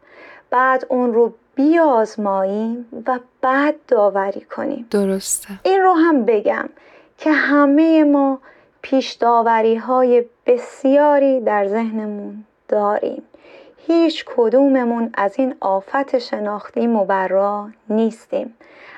بعد 0.51 0.87
اون 0.89 1.15
رو 1.15 1.33
بیازماییم 1.55 2.87
و 3.07 3.19
بعد 3.41 3.75
داوری 3.89 4.41
کنیم. 4.41 4.87
درسته. 4.91 5.49
این 5.63 5.81
رو 5.81 5.93
هم 5.93 6.25
بگم 6.25 6.69
که 7.19 7.33
همه 7.33 8.05
ما 8.05 8.39
پیش 8.83 9.13
داوری 9.13 9.77
های 9.77 10.25
بسیاری 10.47 11.41
در 11.41 11.69
ذهنمون 11.69 12.45
داریم. 12.69 13.23
هیچ 13.87 14.25
کدوممون 14.37 15.11
از 15.15 15.35
این 15.39 15.55
آفت 15.61 16.19
شناختی 16.19 16.87
مبرا 16.87 17.69
نیستیم. 17.89 18.55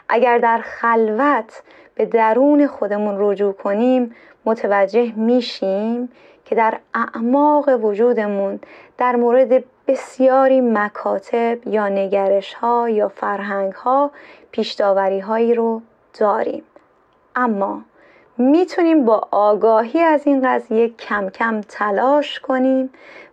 اگر 0.08 0.38
در 0.38 0.60
خلوت 0.64 1.62
به 1.94 2.06
درون 2.06 2.66
خودمون 2.66 3.16
رجوع 3.18 3.52
کنیم 3.52 4.14
متوجه 4.44 5.12
میشیم 5.16 6.08
که 6.46 6.54
در 6.54 6.78
اعماق 6.94 7.84
وجودمون 7.84 8.60
در 8.98 9.16
مورد 9.16 9.64
بسیاری 9.86 10.60
مکاتب 10.60 11.68
یا 11.68 11.88
نگرش 11.88 12.54
ها 12.54 12.88
یا 12.90 13.08
فرهنگ 13.08 13.72
ها 13.72 14.10
هایی 15.22 15.54
رو 15.54 15.82
داریم. 16.18 16.62
اما 17.36 17.82
می‌تونیم 18.38 19.04
با 19.04 19.28
آگاهی 19.30 20.00
از 20.00 20.26
این 20.26 20.48
قضیه 20.48 20.88
کم 20.88 21.30
کم 21.30 21.60
تلاش 21.60 22.40
کنیم 22.40 22.90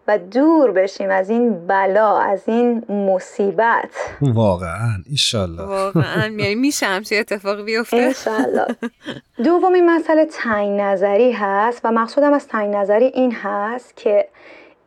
و 0.08 0.18
دور 0.18 0.72
بشیم 0.72 1.10
از 1.10 1.30
این 1.30 1.68
بلا 1.68 2.18
از 2.18 2.44
این 2.46 2.92
مصیبت. 2.92 3.90
واقعا 4.22 4.94
ایشالله. 5.10 5.64
واقعا. 5.64 6.28
یعنی 6.42 6.56
میشه 6.56 6.86
همچه 6.86 7.16
اتفاق 7.16 7.66
بیفته؟ 7.66 7.98
انشالله 7.98 8.66
دومین 9.46 9.90
مسئله 9.90 10.26
تنگ 10.26 10.82
نظری 10.82 11.32
هست 11.32 11.82
و 11.84 11.92
مقصودم 11.92 12.34
از 12.34 12.48
تنگ 12.48 12.76
نظری 12.76 13.06
این 13.06 13.32
هست 13.32 13.98
که 13.98 14.28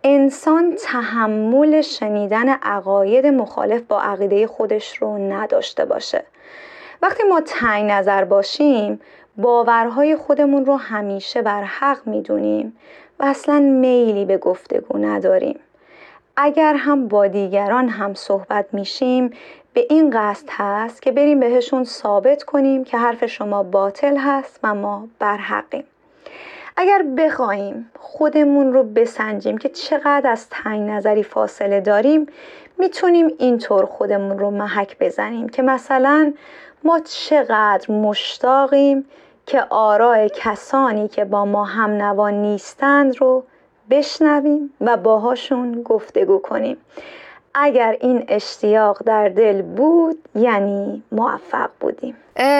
انسان 0.04 0.74
تحمل 0.74 1.82
شنیدن 1.82 2.48
عقاید 2.48 3.26
مخالف 3.26 3.82
با 3.82 4.02
عقیده 4.02 4.46
خودش 4.46 4.96
رو 4.96 5.18
نداشته 5.32 5.84
باشه. 5.84 6.24
وقتی 7.02 7.22
ما 7.22 7.40
تنگ 7.40 7.90
نظر 7.90 8.24
باشیم 8.24 9.00
باورهای 9.36 10.16
خودمون 10.16 10.66
رو 10.66 10.76
همیشه 10.76 11.42
بر 11.42 11.62
حق 11.62 12.06
می‌دونیم. 12.06 12.76
و 13.18 13.24
اصلا 13.24 13.60
میلی 13.60 14.24
به 14.24 14.38
گفتگو 14.38 14.98
نداریم. 14.98 15.58
اگر 16.36 16.74
هم 16.74 17.08
با 17.08 17.26
دیگران 17.26 17.88
هم 17.88 18.14
صحبت 18.14 18.66
میشیم 18.72 19.30
به 19.72 19.86
این 19.90 20.10
قصد 20.10 20.48
هست 20.50 21.02
که 21.02 21.12
بریم 21.12 21.40
بهشون 21.40 21.84
ثابت 21.84 22.42
کنیم 22.42 22.84
که 22.84 22.98
حرف 22.98 23.26
شما 23.26 23.62
باطل 23.62 24.16
هست 24.16 24.60
و 24.62 24.74
ما 24.74 25.08
بر 25.18 25.36
حقیم 25.36 25.84
اگر 26.76 27.04
بخواهیم 27.18 27.90
خودمون 27.98 28.72
رو 28.72 28.82
بسنجیم 28.82 29.58
که 29.58 29.68
چقدر 29.68 30.30
از 30.30 30.48
تنگ 30.50 30.90
نظری 30.90 31.22
فاصله 31.22 31.80
داریم 31.80 32.26
می‌تونیم 32.78 33.30
اینطور 33.38 33.86
خودمون 33.86 34.38
رو 34.38 34.50
محک 34.50 34.98
بزنیم 35.00 35.48
که 35.48 35.62
مثلا 35.62 36.32
ما 36.84 37.00
چقدر 37.00 37.94
مشتاقیم 37.94 39.04
که 39.46 39.66
آراء 39.70 40.28
کسانی 40.28 41.08
که 41.08 41.24
با 41.24 41.44
ما 41.44 41.64
هم 41.64 41.90
نوان 41.90 42.34
نیستند 42.34 43.20
رو 43.20 43.44
بشنویم 43.90 44.70
و 44.80 44.96
باهاشون 44.96 45.82
گفتگو 45.82 46.38
کنیم. 46.38 46.76
اگر 47.54 47.96
این 48.00 48.24
اشتیاق 48.28 49.02
در 49.06 49.28
دل 49.28 49.62
بود 49.62 50.28
یعنی 50.34 51.02
موفق 51.12 51.70
بودیم. 51.80 52.16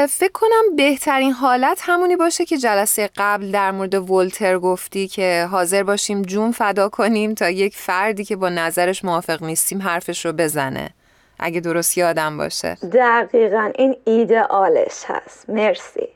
فکر 0.08 0.32
کنم 0.34 0.76
بهترین 0.76 1.32
حالت 1.32 1.80
همونی 1.82 2.16
باشه 2.16 2.44
که 2.44 2.56
جلسه 2.56 3.10
قبل 3.16 3.50
در 3.50 3.70
مورد 3.70 4.10
ولتر 4.10 4.58
گفتی 4.58 5.08
که 5.08 5.48
حاضر 5.50 5.82
باشیم 5.82 6.22
جون 6.22 6.52
فدا 6.52 6.88
کنیم 6.88 7.34
تا 7.34 7.50
یک 7.50 7.76
فردی 7.76 8.24
که 8.24 8.36
با 8.36 8.48
نظرش 8.48 9.04
موافق 9.04 9.42
نیستیم 9.42 9.82
حرفش 9.82 10.26
رو 10.26 10.32
بزنه. 10.32 10.90
اگه 11.38 11.60
درست 11.60 11.98
یادم 11.98 12.36
باشه. 12.36 12.74
دقیقا 12.74 13.70
این 13.78 13.96
ایدئالش 14.04 15.04
هست. 15.06 15.50
مرسی. 15.50 16.08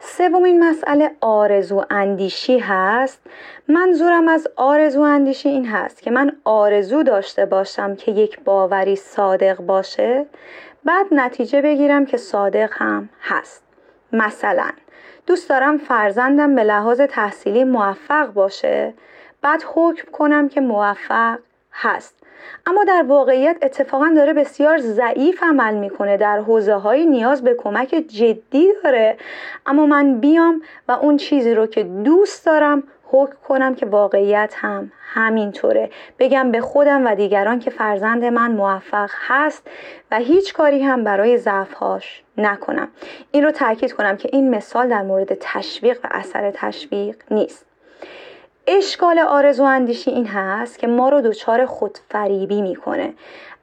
سومین 0.00 0.64
مسئله 0.64 1.10
آرزو 1.20 1.84
اندیشی 1.90 2.58
هست. 2.58 3.20
منظورم 3.68 4.28
از 4.28 4.48
آرزو 4.56 5.00
اندیشی 5.00 5.48
این 5.48 5.66
هست 5.66 6.02
که 6.02 6.10
من 6.10 6.32
آرزو 6.44 7.02
داشته 7.02 7.46
باشم 7.46 7.96
که 7.96 8.12
یک 8.12 8.40
باوری 8.40 8.96
صادق 8.96 9.56
باشه. 9.56 10.26
بعد 10.84 11.06
نتیجه 11.12 11.62
بگیرم 11.62 12.06
که 12.06 12.16
صادق 12.16 12.70
هم 12.72 13.08
هست. 13.22 13.62
مثلا 14.12 14.70
دوست 15.26 15.48
دارم 15.48 15.78
فرزندم 15.78 16.54
به 16.54 16.64
لحاظ 16.64 17.00
تحصیلی 17.00 17.64
موفق 17.64 18.26
باشه. 18.26 18.94
بعد 19.42 19.64
حکم 19.74 20.10
کنم 20.12 20.48
که 20.48 20.60
موفق 20.60 21.38
هست. 21.72 22.17
اما 22.66 22.84
در 22.84 23.04
واقعیت 23.08 23.56
اتفاقا 23.62 24.12
داره 24.16 24.32
بسیار 24.32 24.78
ضعیف 24.78 25.42
عمل 25.42 25.74
می‌کنه. 25.74 26.16
در 26.16 26.38
حوزه 26.38 26.74
های 26.74 27.06
نیاز 27.06 27.44
به 27.44 27.54
کمک 27.54 27.88
جدی 28.08 28.68
داره. 28.84 29.16
اما 29.66 29.86
من 29.86 30.20
بیام 30.20 30.62
و 30.88 30.92
اون 30.92 31.16
چیزی 31.16 31.54
رو 31.54 31.66
که 31.66 31.82
دوست 31.82 32.46
دارم 32.46 32.82
حکم 33.10 33.36
کنم 33.48 33.74
که 33.74 33.86
واقعیت 33.86 34.54
هم 34.56 34.92
همینطوره. 35.14 35.90
بگم 36.18 36.50
به 36.50 36.60
خودم 36.60 37.06
و 37.06 37.14
دیگران 37.14 37.58
که 37.58 37.70
فرزند 37.70 38.24
من 38.24 38.52
موفق 38.52 39.10
هست 39.26 39.70
و 40.10 40.18
هیچ 40.18 40.54
کاری 40.54 40.82
هم 40.82 41.04
برای 41.04 41.38
ضعفهاش 41.38 42.22
نکنم. 42.38 42.88
این 43.30 43.44
رو 43.44 43.50
تاکید 43.50 43.92
کنم 43.92 44.16
که 44.16 44.28
این 44.32 44.50
مثال 44.50 44.88
در 44.88 45.02
مورد 45.02 45.36
تشویق 45.40 45.98
و 46.04 46.08
اثر 46.10 46.50
تشویق 46.50 47.16
نیست. 47.30 47.67
اشکال 48.70 49.18
آرزو 49.18 49.62
اندیشی 49.62 50.10
این 50.10 50.26
هست 50.26 50.78
که 50.78 50.86
ما 50.86 51.08
رو 51.08 51.20
دچار 51.20 51.66
خودفریبی 51.66 52.62
می‌کنه. 52.62 53.12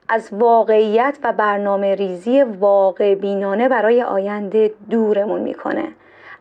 از 0.10 0.30
واقعیت 0.32 1.18
و 1.24 1.34
برنامه 1.34 1.96
ریزی 1.96 2.44
واقع 2.44 3.16
بینانه 3.16 3.70
برای 3.70 4.04
آینده 4.04 4.74
دورمون 4.90 5.42
می‌کنه. 5.42 5.88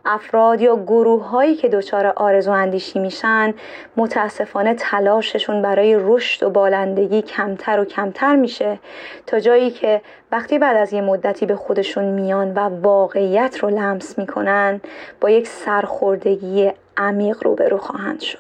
افراد 0.05 0.61
یا 0.61 0.77
گروه 0.77 1.29
هایی 1.29 1.55
که 1.55 1.69
دچار 1.69 2.07
آرزو 2.07 2.51
اندیشی 2.51 2.99
میشن 2.99 3.55
متاسفانه 3.97 4.75
تلاششون 4.75 5.63
برای 5.63 5.97
رشد 6.01 6.43
و 6.43 6.51
بالندگی 6.51 7.23
کمتر 7.23 7.81
و 7.81 7.85
کمتر 7.85 8.37
میشه 8.37 8.79
تا 9.27 9.41
جایی 9.41 9.71
که 9.71 10.01
وقتی 10.33 10.59
بعد 10.59 10.77
از 10.77 10.93
یه 10.93 11.01
مدتی 11.01 11.47
به 11.47 11.57
خودشون 11.57 12.05
میان 12.05 12.55
و 12.55 12.59
واقعیت 12.59 13.59
رو 13.59 13.71
لمس 13.71 14.19
می‌کنن 14.19 14.81
با 15.21 15.31
یک 15.31 15.49
سرخوردگی 15.49 16.73
عمیق 16.97 17.45
روبرو 17.45 17.79
خواهند 17.79 18.21
شد. 18.21 18.39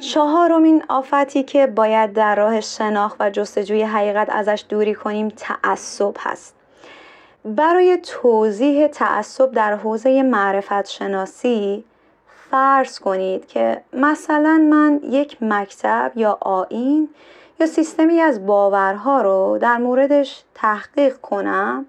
چهارمین 0.00 0.84
آفتی 0.88 1.42
که 1.42 1.66
باید 1.66 2.12
در 2.12 2.34
راه 2.34 2.60
شناخت 2.60 3.16
و 3.20 3.30
جستجوی 3.30 3.82
حقیقت 3.82 4.30
ازش 4.30 4.64
دوری 4.68 4.94
کنیم 4.94 5.28
تعصب 5.28 6.14
هست. 6.18 6.54
برای 7.44 7.98
توضیح 8.02 8.86
تعصب 8.86 9.52
در 9.52 9.74
حوزه 9.74 10.22
معرفت 10.22 10.86
شناسی 10.86 11.84
فرض 12.50 12.98
کنید 12.98 13.46
که 13.46 13.80
مثلا 13.92 14.68
من 14.70 15.00
یک 15.02 15.36
مکتب 15.40 16.12
یا 16.16 16.38
آین 16.40 17.08
یا 17.60 17.66
سیستمی 17.66 18.20
از 18.20 18.46
باورها 18.46 19.22
رو 19.22 19.58
در 19.60 19.76
موردش 19.76 20.42
تحقیق 20.54 21.16
کنم 21.16 21.86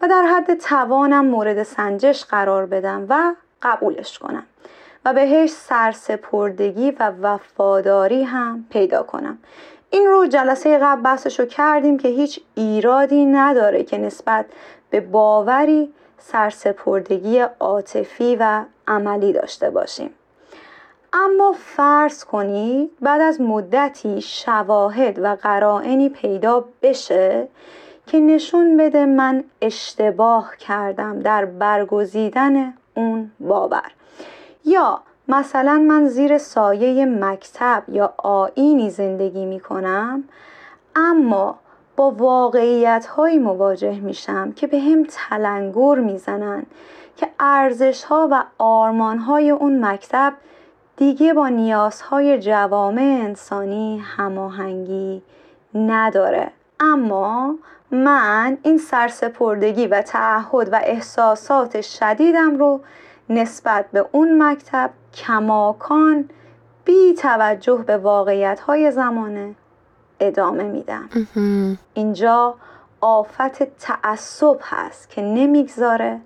و 0.00 0.08
در 0.08 0.22
حد 0.22 0.54
توانم 0.54 1.24
مورد 1.24 1.62
سنجش 1.62 2.24
قرار 2.24 2.66
بدم 2.66 3.06
و 3.08 3.34
قبولش 3.62 4.18
کنم. 4.18 4.46
و 5.04 5.12
بهش 5.12 5.50
سرسپردگی 5.50 6.90
و 6.90 7.12
وفاداری 7.22 8.22
هم 8.22 8.64
پیدا 8.70 9.02
کنم. 9.02 9.38
این 9.90 10.06
رو 10.06 10.26
جلسه 10.26 10.78
قبل 10.78 11.02
بحثش 11.02 11.40
رو 11.40 11.46
کردیم 11.46 11.98
که 11.98 12.08
هیچ 12.08 12.40
ایرادی 12.54 13.26
نداره 13.26 13.84
که 13.84 13.98
نسبت 13.98 14.46
به 14.90 15.00
باوری 15.00 15.92
سرسپردگی 16.18 17.38
عاطفی 17.60 18.36
و 18.36 18.64
عملی 18.88 19.32
داشته 19.32 19.70
باشیم. 19.70 20.10
اما 21.12 21.54
فرض 21.58 22.24
کنید 22.24 22.90
بعد 23.00 23.20
از 23.20 23.40
مدتی 23.40 24.20
شواهد 24.20 25.18
و 25.18 25.36
قرائنی 25.42 26.08
پیدا 26.08 26.64
بشه 26.82 27.48
که 28.06 28.20
نشون 28.20 28.76
بده 28.76 29.06
من 29.06 29.44
اشتباه 29.62 30.56
کردم 30.56 31.20
در 31.20 31.44
برگزیدن 31.44 32.74
اون 32.94 33.30
باور. 33.40 33.92
یا 34.64 35.00
مثلا 35.28 35.78
من 35.78 36.08
زیر 36.08 36.38
سایه 36.38 37.06
مکتب 37.06 37.82
یا 37.88 38.14
آینی 38.16 38.90
زندگی 38.90 39.44
می 39.44 39.60
کنم 39.60 40.24
اما 40.96 41.58
با 41.96 42.10
واقعیت 42.10 43.06
هایی 43.06 43.38
مواجه 43.38 44.00
میشم 44.00 44.52
که 44.52 44.66
به 44.66 44.80
هم 44.80 45.06
تلنگر 45.08 45.94
می‌زنن 45.94 46.66
که 47.16 47.28
ارزش 47.40 48.04
ها 48.04 48.28
و 48.30 48.44
آرمان 48.58 49.18
های 49.18 49.50
اون 49.50 49.84
مکتب 49.84 50.32
دیگه 50.96 51.34
با 51.34 51.48
نیازهای 51.48 52.38
جوامع 52.38 53.20
انسانی 53.22 53.98
هماهنگی 53.98 55.22
نداره. 55.74 56.50
اما 56.80 57.54
من 57.90 58.58
این 58.62 58.78
سرسپردگی 58.78 59.86
و 59.86 60.02
تعهد 60.02 60.72
و 60.72 60.80
احساسات 60.82 61.80
شدیدم 61.80 62.56
رو 62.56 62.80
نسبت 63.30 63.86
به 63.92 64.06
اون 64.12 64.42
مکتب 64.42 64.90
کماکان 65.14 66.28
بی 66.84 67.14
توجه 67.14 67.84
به 67.86 67.96
واقعیت 67.96 68.60
های 68.60 68.90
زمانه 68.90 69.54
ادامه 70.20 70.62
میدم 70.62 71.08
اینجا 71.94 72.54
آفت 73.00 73.62
تعصب 73.78 74.58
هست 74.62 75.10
که 75.10 75.22
نمی‌گذاره 75.22 76.20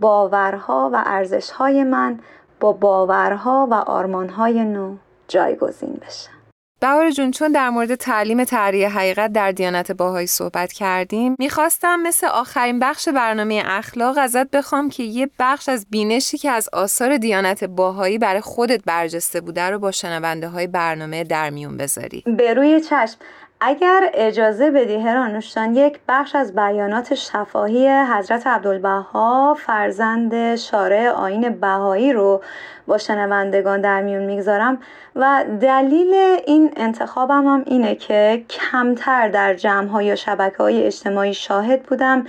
باورها 0.00 0.90
و 0.92 1.02
ارزشهای 1.06 1.84
من 1.84 2.18
با 2.60 2.72
باورها 2.72 3.68
و 3.70 3.74
آرمانهای 3.74 4.64
نو 4.64 4.96
جایگزین 5.28 6.00
بشه. 6.06 6.37
بهار 6.80 7.10
جون 7.10 7.30
چون 7.30 7.52
در 7.52 7.70
مورد 7.70 7.94
تعلیم 7.94 8.44
تعریه 8.44 8.88
حقیقت 8.88 9.32
در 9.32 9.52
دیانت 9.52 9.92
باهایی 9.92 10.26
صحبت 10.26 10.72
کردیم 10.72 11.36
می‌خواستم 11.38 12.00
مثل 12.00 12.26
آخرین 12.26 12.78
بخش 12.78 13.08
برنامه 13.08 13.62
اخلاق 13.66 14.18
ازت 14.18 14.50
بخوام 14.50 14.88
که 14.88 15.02
یه 15.02 15.30
بخش 15.38 15.68
از 15.68 15.86
بینشی 15.90 16.38
که 16.38 16.50
از 16.50 16.68
آثار 16.72 17.16
دیانت 17.16 17.64
باهایی 17.64 18.18
برای 18.18 18.40
خودت 18.40 18.84
برجسته 18.84 19.40
بوده 19.40 19.70
رو 19.70 19.78
با 19.78 19.90
شنونده 19.90 20.48
های 20.48 20.66
برنامه 20.66 21.24
در 21.24 21.50
میون 21.50 21.76
بذاری. 21.76 22.24
به 22.26 22.54
روی 22.54 22.80
چشم. 22.80 23.18
اگر 23.60 24.10
اجازه 24.14 24.70
بدی 24.70 24.96
هرانوشتان 24.96 25.76
یک 25.76 25.98
بخش 26.08 26.34
از 26.34 26.54
بیانات 26.54 27.14
شفاهی 27.14 27.88
حضرت 27.88 28.46
عبدالبها 28.46 29.56
فرزند 29.58 30.56
شارع 30.56 31.08
آین 31.08 31.48
بهایی 31.48 32.12
رو 32.12 32.42
با 32.86 32.98
شنوندگان 32.98 33.80
در 33.80 34.00
میون 34.02 34.22
می‌گذارم 34.22 34.78
و 35.16 35.44
دلیل 35.60 36.14
این 36.46 36.72
انتخابم 36.76 37.46
هم 37.46 37.62
اینه 37.66 37.94
که 37.94 38.44
کمتر 38.50 39.28
در 39.28 39.54
جمع 39.54 40.12
و 40.12 40.16
شبکه 40.16 40.56
های 40.56 40.82
اجتماعی 40.82 41.34
شاهد 41.34 41.82
بودم 41.82 42.26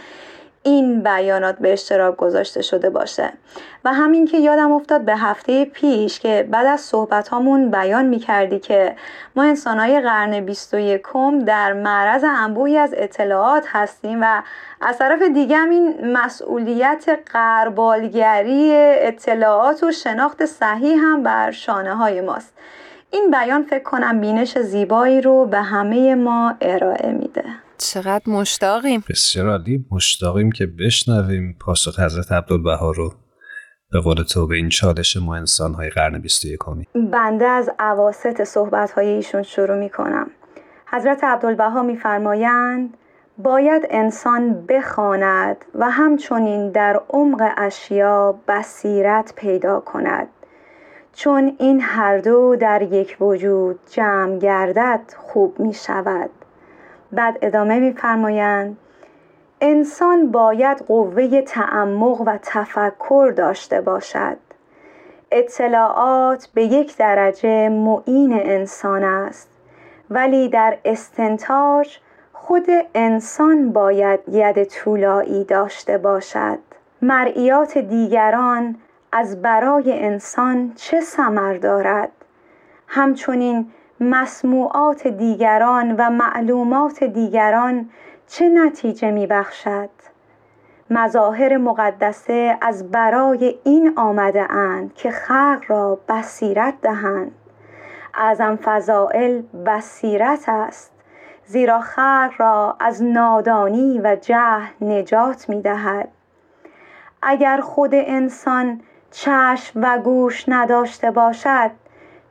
این 0.64 1.04
بیانات 1.04 1.58
به 1.58 1.74
اشتراک 1.74 2.16
گذاشته 2.16 2.62
شده 2.62 2.90
باشه. 2.90 3.34
و 3.86 3.94
همین 3.94 4.26
که 4.26 4.38
یادم 4.38 4.72
افتاد 4.72 5.02
به 5.02 5.16
هفته 5.16 5.66
پیش 5.66 6.20
که 6.20 6.48
بعد 6.52 6.66
از 6.68 6.82
صحبت 6.82 7.28
هامون 7.28 7.72
بیان 7.72 8.06
می 8.06 8.20
کردی 8.20 8.60
که 8.60 8.96
ما 9.36 9.44
انسانهای 9.44 10.02
قرن 10.02 10.46
21 10.46 11.04
در 11.46 11.74
معرض 11.74 12.24
انبوهی 12.24 12.78
از 12.78 12.94
اطلاعات 12.98 13.66
هستیم 13.68 14.20
و 14.22 14.42
از 14.82 14.98
طرف 14.98 15.22
دیگه 15.22 15.64
این 15.64 16.12
مسئولیت 16.18 17.20
قربالگری 17.34 18.72
اطلاعات 18.76 19.84
و 19.84 19.92
شناخت 19.92 20.46
صحیح 20.46 20.98
هم 20.98 21.24
بر 21.24 21.52
شانه 21.52 21.96
های 21.96 22.22
ماست. 22.22 22.54
این 23.12 23.32
بیان 23.32 23.64
فکر 23.64 23.84
کنم 23.84 24.22
بینش 24.22 24.58
زیبایی 24.58 25.22
رو 25.22 25.46
به 25.46 25.62
همه 25.62 26.16
ما 26.16 26.54
ارائه 26.62 27.12
میده. 27.12 27.44
چقدر 27.80 28.24
مشتاقیم. 28.28 29.04
بسیار 29.10 29.50
عالی. 29.50 29.86
مشتاقیم 29.92 30.52
که 30.52 30.66
بشنویم 30.66 31.58
پاسخ 31.60 32.00
حضرت 32.00 32.32
عبدالبها 32.32 32.92
رو. 32.92 33.14
به 33.92 34.00
قول 34.00 34.24
تو 34.24 34.48
به 34.48 34.56
این 34.56 34.70
چالش 34.70 35.18
ما 35.18 35.36
انسان 35.36 35.74
های 35.74 35.90
قرن 35.90 36.20
21 36.20 36.60
بنده 37.12 37.46
از 37.46 37.72
عواست 37.80 38.44
صحبت 38.44 38.92
های 38.92 39.08
ایشون 39.08 39.44
شروع 39.44 39.80
می 39.80 39.90
کنم 39.90 40.32
حضرت 40.86 41.24
عبدالبها 41.24 41.84
میفرمایند 41.84 42.98
باید 43.38 43.88
انسان 43.90 44.66
بخواند 44.66 45.66
و 45.76 45.90
همچنین 45.90 46.72
در 46.72 47.02
عمق 47.10 47.52
اشیا 47.58 48.40
بصیرت 48.48 49.34
پیدا 49.36 49.80
کند. 49.80 50.28
چون 51.14 51.56
این 51.60 51.82
هر 51.82 52.18
دو 52.18 52.56
در 52.56 52.82
یک 52.82 53.18
وجود 53.22 53.80
جمع 53.92 54.38
گردد 54.38 55.02
خوب 55.18 55.60
می 55.60 55.74
شود 55.74 56.30
بعد 57.12 57.38
ادامه 57.42 57.80
میفرمایند 57.80 58.78
انسان 59.62 60.32
باید 60.32 60.78
قوه 60.78 61.42
تعمق 61.42 62.22
و 62.22 62.38
تفکر 62.42 63.34
داشته 63.38 63.82
باشد. 63.82 64.38
اطلاعات 65.32 66.48
به 66.54 66.64
یک 66.64 66.98
درجه 66.98 67.70
معین 67.70 68.34
انسان 68.34 69.04
است. 69.04 69.50
ولی 70.10 70.50
در 70.50 70.78
استنتاج 70.86 71.98
خود 72.34 72.66
انسان 72.96 73.72
باید 73.72 74.20
ید 74.28 74.64
طولایی 74.64 75.44
داشته 75.44 75.98
باشد. 75.98 76.60
مرئیات 77.02 77.78
دیگران 77.78 78.76
از 79.12 79.42
برای 79.42 80.04
انسان 80.04 80.74
چه 80.76 81.02
ثمر 81.02 81.54
دارد؟ 81.54 82.12
همچنین 82.88 83.72
مسموعات 84.02 85.08
دیگران 85.08 85.96
و 85.96 86.10
معلومات 86.10 87.04
دیگران 87.04 87.90
چه 88.28 88.50
نتیجه 88.50 89.12
می 89.12 89.28
بخشد 89.28 89.90
مظاهر 90.90 91.58
مقدسه 91.58 92.58
از 92.62 92.92
برای 92.92 93.60
این 93.64 93.94
آمده 93.98 94.52
اند 94.52 94.94
که 94.94 95.12
خلق 95.12 95.64
را 95.68 96.00
بصیرت 96.10 96.74
دهند. 96.82 97.32
اعظم 98.14 98.56
فضائل 98.56 99.42
بصیرت 99.66 100.50
است 100.50 100.92
زیرا 101.46 101.80
خلق 101.80 102.32
را 102.38 102.76
از 102.80 103.04
نادانی 103.04 104.02
و 104.04 104.16
جهل 104.16 104.72
نجات 104.82 105.50
می 105.50 105.62
دهد 105.62 106.10
اگر 107.22 107.62
خود 107.62 107.92
انسان 107.94 108.82
چشم 109.12 109.80
و 109.84 110.00
گوش 110.00 110.46
نداشته 110.48 111.12
باشد 111.12 111.72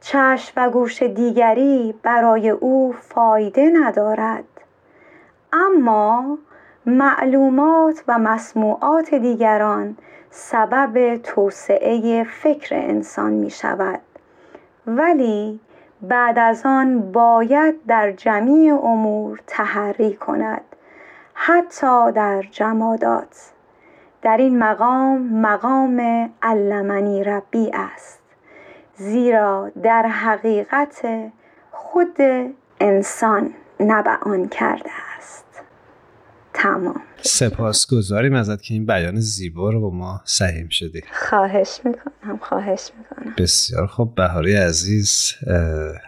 چشم 0.01 0.53
و 0.57 0.71
گوش 0.71 1.03
دیگری 1.03 1.95
برای 2.03 2.51
او 2.51 2.95
فایده 3.01 3.71
ندارد. 3.75 4.45
اما 5.53 6.39
معلومات 6.87 8.05
و 8.09 8.19
مسموعات 8.19 9.15
دیگران 9.15 9.97
سبب 10.31 11.17
توسعه 11.17 12.25
فکر 12.25 12.75
انسان 12.75 13.33
می 13.33 13.51
شود. 13.51 14.01
ولی 14.87 15.61
بعد 16.03 16.39
از 16.39 16.67
آن 16.67 17.13
باید 17.13 17.87
در 17.87 18.13
جمیع 18.13 18.75
امور 18.75 19.41
تحری 19.47 20.15
کند 20.15 20.63
حتی 21.35 22.13
در 22.13 22.43
جمادات. 22.43 23.53
در 24.23 24.37
این 24.37 24.59
مقام 24.59 25.19
مقام 25.23 26.31
علمنی 26.43 27.25
ربی 27.25 27.71
است. 27.75 28.18
زیرا 28.99 29.73
در 29.83 30.03
حقیقت 30.03 31.03
خود 31.71 32.17
انسان 32.81 33.55
نبعان 33.81 34.49
کرده 34.49 34.91
است. 35.19 35.45
تمام. 36.55 37.03
سپاسگزاریم 37.23 38.35
ازت 38.35 38.63
که 38.63 38.75
این 38.75 38.87
بیان 38.87 39.21
زیبا 39.21 39.71
رو 39.71 39.81
با 39.81 39.91
ما 39.91 40.21
سهیم 40.25 40.69
شدی. 40.69 41.03
خواهش 41.13 41.81
می‌کنم 41.85 42.39
خواهش 42.43 42.91
می‌کنم. 42.99 43.35
بسیار 43.39 43.87
خب 43.87 44.13
بهاری 44.17 44.57
عزیز 44.57 45.33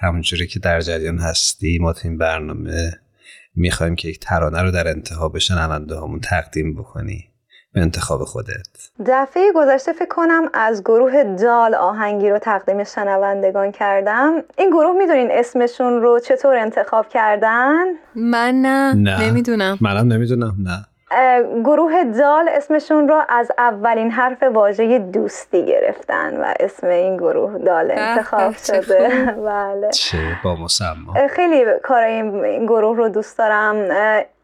همونجوری 0.00 0.46
که 0.46 0.59
در 0.59 0.81
جریان 0.81 1.18
هستی 1.18 1.79
ما 1.79 1.92
تو 1.92 2.09
این 2.09 2.18
برنامه 2.18 2.92
می‌خوایم 3.55 3.94
که 3.94 4.09
یک 4.09 4.20
ترانه 4.20 4.62
رو 4.62 4.70
در 4.70 4.88
انتها 4.88 5.29
به 5.29 5.38
شنونده 5.38 5.96
همون 5.96 6.20
تقدیم 6.20 6.74
بکنی. 6.74 7.26
به 7.74 7.80
انتخاب 7.80 8.24
خودت. 8.24 8.90
دفعه 9.06 9.52
گذشته 9.54 9.92
فکر 9.92 10.09
کنم 10.09 10.50
از 10.54 10.83
گروه 10.83 11.24
دال 11.24 11.74
آهنگی 11.74 12.30
رو 12.30 12.38
تقدیم 12.38 12.85
شنوندگان 12.85 13.72
کردم. 13.72 14.33
این 14.59 14.70
گروه 14.70 14.96
می‌دونین 14.98 15.28
اسمشون 15.30 16.02
رو 16.02 16.18
چطور 16.18 16.56
انتخاب 16.56 17.09
کردن؟ 17.09 17.85
من 18.14 18.54
نه, 18.54 18.94
نه. 18.94 19.28
نمی‌دونم. 19.28 19.78
منم 19.80 20.12
نمی‌دونم 20.12 20.54
نه. 20.62 20.87
گروه 21.64 22.04
دال 22.04 22.48
اسمشون 22.48 23.09
رو 23.09 23.22
از 23.28 23.50
اولین 23.59 24.11
حرف 24.11 24.42
واژه 24.42 24.98
دوستی 24.98 25.66
گرفتن 25.66 26.40
و 26.40 26.54
اسم 26.61 26.87
این 26.87 27.16
گروه 27.16 27.59
دال 27.59 27.90
انتخاب 27.90 28.54
شده. 28.54 29.35
بله. 29.46 29.90
چه 29.90 30.18
با 30.44 30.54
مسمى 30.54 31.28
خیلی 31.30 31.64
کار 31.83 32.02
این 32.02 32.66
گروه 32.66 32.96
رو 32.96 33.09
دوست 33.09 33.38
دارم. 33.38 33.88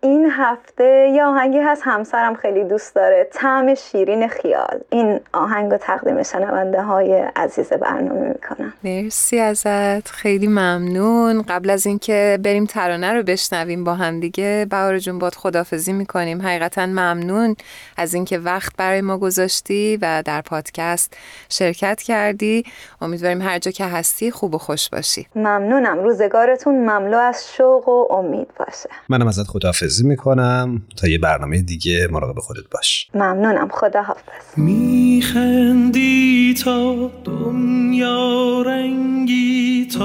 این 0.06 0.30
هفته 0.30 1.12
یه 1.14 1.24
آهنگی 1.24 1.58
هست 1.58 1.82
همسرم 1.84 2.34
خیلی 2.34 2.64
دوست 2.64 2.94
داره. 2.94 3.28
طعم 3.32 3.74
شیرین 3.74 4.28
خیال. 4.28 4.80
این 4.90 5.20
آهنگ 5.32 5.72
رو 5.72 5.78
تقدیم 5.78 6.22
شنونده 6.22 6.82
های 6.82 7.12
عزیز 7.36 7.72
برنامه 7.72 8.28
می‌کنم. 8.28 8.72
مرسی 8.84 9.38
ازت. 9.38 10.08
خیلی 10.08 10.46
ممنون. 10.46 11.42
قبل 11.42 11.70
از 11.70 11.86
اینکه 11.86 12.38
بریم 12.44 12.66
ترانه 12.66 13.12
رو 13.12 13.22
بشنویم 13.22 13.84
با 13.84 13.94
هم 13.94 14.20
دیگه 14.20 14.66
بهار 14.70 14.98
جون 14.98 15.18
باد 15.18 15.34
خدافزی 15.34 15.92
می‌کنیم. 15.92 16.42
حقیقتا 16.42 16.86
ممنون 16.86 17.56
از 17.96 18.14
اینکه 18.14 18.38
وقت 18.38 18.72
برای 18.76 19.00
ما 19.00 19.18
گذاشتی 19.18 19.98
و 20.02 20.22
در 20.26 20.40
پادکست 20.40 21.16
شرکت 21.48 22.02
کردی. 22.02 22.64
امیدواریم 23.00 23.42
هر 23.42 23.58
جا 23.58 23.70
که 23.70 23.84
هستی 23.84 24.30
خوب 24.30 24.54
و 24.54 24.58
خوش 24.58 24.90
باشی. 24.90 25.26
ممنونم. 25.34 25.98
روزگارتون 25.98 26.74
مملو 26.74 27.18
از 27.18 27.54
شوق 27.56 27.88
و 27.88 28.12
امید 28.12 28.48
باشه. 28.58 28.88
منم 29.08 29.26
ازت 29.26 29.46
خدافزی 29.46 29.95
می‌کنم 30.04 30.82
تا 30.96 31.08
یه 31.08 31.18
برنامه 31.18 31.62
دیگه 31.62 32.08
مراقب 32.10 32.38
خودت 32.38 32.70
باش. 32.72 33.08
ممنونم. 33.14 33.68
خدا 33.68 34.02
حافظ 34.02 34.22
میخندی 34.56 36.54
تا 36.64 37.10
دنیا 37.24 38.62
رنگی 38.62 39.86
تازه 39.86 40.02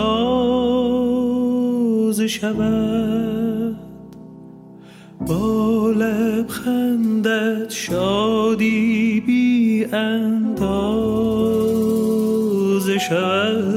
شود. 2.27 3.77
با 5.27 5.91
لبخندت 5.91 7.69
شادی 7.69 9.23
بی 9.27 9.85
اندازه 9.93 10.59
شود. 12.99 13.70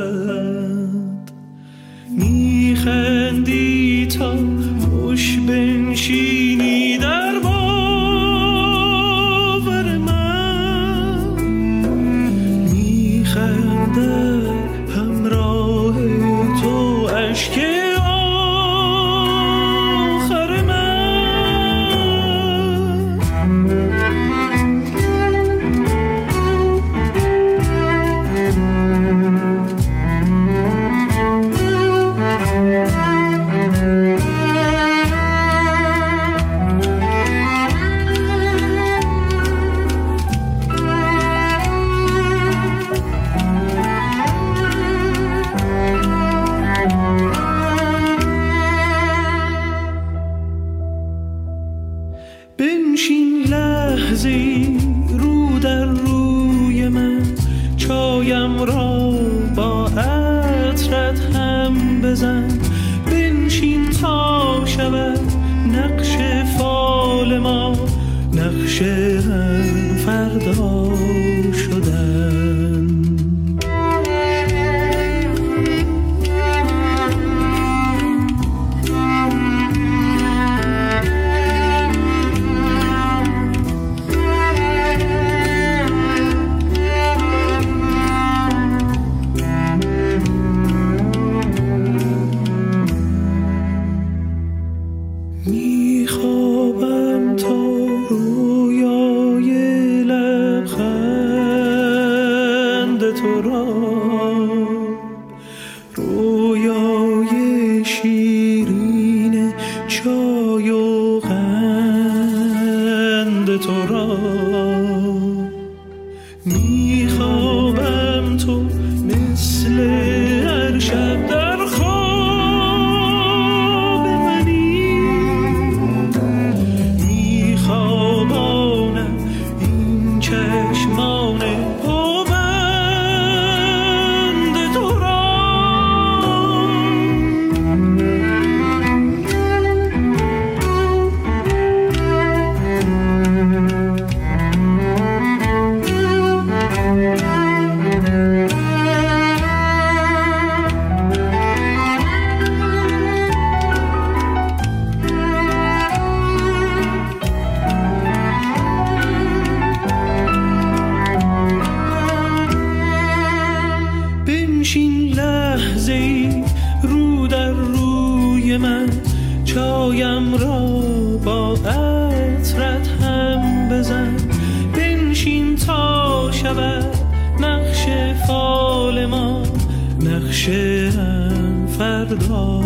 شدن 180.94 181.66
فردا 181.78 182.62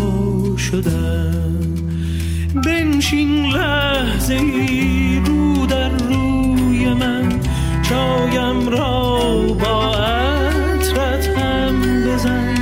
شدن 0.56 1.64
بنشین 2.64 3.46
لحظه 3.46 4.34
ای 4.34 5.22
رو 5.26 5.66
در 5.66 5.88
روی 5.88 6.94
من. 6.94 7.40
چایم 7.82 8.68
را 8.68 9.30
با 9.60 9.94
عطرت 9.94 11.28
هم 11.38 12.04
بزن. 12.06 12.54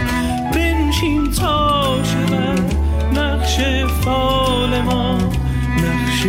بنشین 0.55 1.31
تا 1.31 1.99
شود 2.05 2.75
نقش 3.19 3.61
فال 4.05 4.81
ما 4.81 5.19
نقش 5.79 6.27